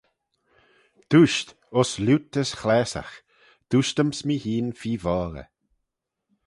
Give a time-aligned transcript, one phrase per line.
[1.09, 1.49] Dooisht,
[1.79, 3.15] uss lute as chlaasagh:
[3.69, 5.47] dooisht-yms mee hene feer voghey.